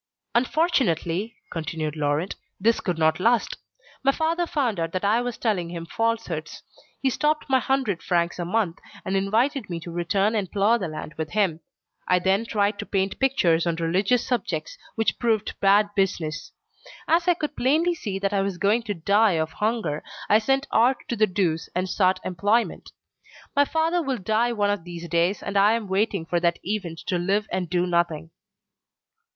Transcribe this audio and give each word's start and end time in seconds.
"Unfortunately," 0.33 1.35
continued 1.51 1.95
Laurent, 1.95 2.35
"this 2.59 2.79
could 2.81 2.97
not 2.97 3.19
last. 3.19 3.57
My 4.01 4.11
father 4.11 4.47
found 4.47 4.79
out 4.79 4.93
that 4.93 5.05
I 5.05 5.21
was 5.21 5.37
telling 5.37 5.69
him 5.69 5.85
falsehoods. 5.85 6.63
He 6.99 7.11
stopped 7.11 7.47
my 7.47 7.57
100 7.57 8.01
francs 8.01 8.39
a 8.39 8.43
month, 8.45 8.79
and 9.05 9.15
invited 9.15 9.69
me 9.69 9.79
to 9.81 9.91
return 9.91 10.33
and 10.33 10.51
plough 10.51 10.79
the 10.79 10.87
land 10.87 11.13
with 11.19 11.33
him. 11.33 11.59
I 12.07 12.17
then 12.17 12.47
tried 12.47 12.79
to 12.79 12.85
paint 12.87 13.19
pictures 13.19 13.67
on 13.67 13.75
religious 13.75 14.25
subjects 14.25 14.75
which 14.95 15.19
proved 15.19 15.53
bad 15.59 15.91
business. 15.95 16.51
As 17.07 17.27
I 17.27 17.35
could 17.35 17.55
plainly 17.55 17.93
see 17.93 18.17
that 18.17 18.33
I 18.33 18.41
was 18.41 18.57
going 18.57 18.81
to 18.89 18.95
die 18.95 19.33
of 19.33 19.51
hunger, 19.51 20.03
I 20.27 20.39
sent 20.39 20.65
art 20.71 20.97
to 21.09 21.15
the 21.15 21.27
deuce 21.27 21.69
and 21.75 21.87
sought 21.87 22.19
employment. 22.25 22.91
My 23.55 23.65
father 23.65 24.01
will 24.01 24.17
die 24.17 24.51
one 24.51 24.71
of 24.71 24.83
these 24.83 25.07
days, 25.07 25.43
and 25.43 25.55
I 25.55 25.73
am 25.73 25.87
waiting 25.87 26.25
for 26.25 26.39
that 26.39 26.57
event 26.63 26.97
to 27.05 27.19
live 27.19 27.45
and 27.51 27.69
do 27.69 27.85
nothing." 27.85 28.31